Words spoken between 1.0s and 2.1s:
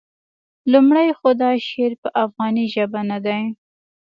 خو دا شعر په